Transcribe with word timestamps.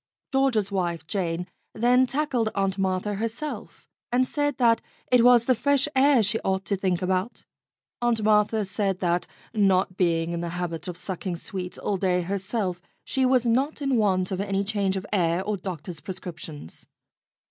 George's 0.31 0.71
wife, 0.71 1.05
Jane, 1.05 1.45
then 1.75 2.07
tackled 2.07 2.49
Aunt 2.55 2.79
Martha 2.79 3.13
herself, 3.13 3.87
and 4.11 4.25
said 4.25 4.57
that 4.57 4.81
it 5.11 5.23
was 5.23 5.45
the 5.45 5.53
fresh 5.53 5.87
air 5.95 6.23
she 6.23 6.39
ought 6.39 6.65
to 6.65 6.75
think 6.75 7.03
about. 7.03 7.45
'Aunt 8.01 8.23
Martha 8.23 8.65
said 8.65 8.99
that, 9.01 9.27
not 9.53 9.97
being 9.97 10.31
in 10.31 10.41
the 10.41 10.49
habit 10.57 10.87
of 10.87 10.97
sucking 10.97 11.35
sweets 11.35 11.77
all 11.77 11.97
day 11.97 12.21
herself, 12.21 12.81
she 13.05 13.27
was 13.27 13.45
not 13.45 13.79
in 13.79 13.95
want 13.95 14.31
of 14.31 14.41
any 14.41 14.63
change 14.63 14.97
of 14.97 15.05
air 15.13 15.43
or 15.43 15.55
doctor's 15.55 15.99
prescriptions. 15.99 16.87